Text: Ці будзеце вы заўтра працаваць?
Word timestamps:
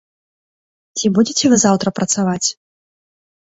Ці 0.99 1.11
будзеце 1.19 1.45
вы 1.53 1.61
заўтра 1.65 1.95
працаваць? 2.01 2.47